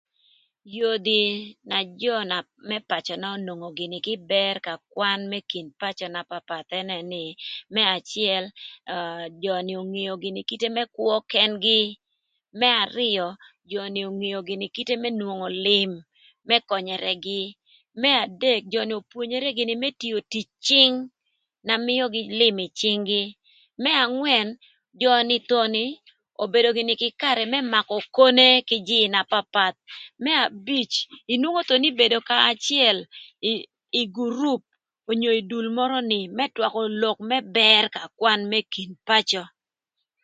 [0.77, 1.21] Yodhi
[1.69, 2.15] na jö
[2.69, 7.25] më pacöna nwongo gïnï më bër ka kwan më kin pacö na papath ënë nï
[7.73, 8.45] më acël
[8.93, 10.13] aa jö ni ongeo
[10.49, 11.81] kite më kwö kën-gï,
[12.59, 13.25] më arïö
[13.71, 15.91] jö ni ongeo gïnï kite më nwongo lïm
[16.47, 17.43] më könyërëgï,
[18.01, 20.95] më adek jö ni opwonyere gïnï më tio tic cïng
[21.67, 23.23] na mïögï lïm ï cing-gï,
[23.83, 24.47] më angwën
[25.01, 25.75] jö ni thon
[26.45, 29.77] obedo gïnï kï karë më makö okone kï jïï na papath,
[30.23, 30.91] më abic
[31.33, 32.97] inwongo thon nï bedo kanya acël
[33.99, 34.61] ï gurup
[35.11, 39.41] onyo ï dul mörö ni më twakö lok më bër ka kwan më kin pacö.